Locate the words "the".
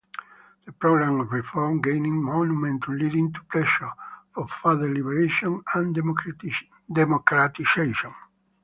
0.65-0.71